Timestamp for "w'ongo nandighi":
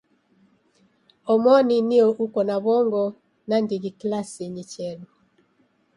2.63-3.91